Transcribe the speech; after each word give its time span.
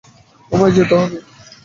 আমায় 0.51 0.73
যেতে 0.77 0.95
হবে। 0.99 1.17